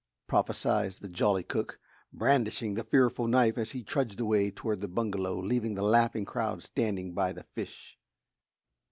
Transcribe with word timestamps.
prophesied 0.25 0.93
the 0.93 1.07
jolly 1.07 1.43
cook, 1.43 1.77
brandishing 2.11 2.73
the 2.73 2.83
fearful 2.83 3.27
knife 3.27 3.55
as 3.55 3.69
he 3.69 3.83
trudged 3.83 4.19
away 4.19 4.49
toward 4.49 4.81
the 4.81 4.87
bungalow, 4.87 5.37
leaving 5.39 5.75
the 5.75 5.83
laughing 5.83 6.25
crowd 6.25 6.63
standing 6.63 7.13
by 7.13 7.31
the 7.31 7.43
fish. 7.53 7.99